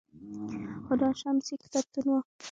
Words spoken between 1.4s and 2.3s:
یې کتابتون و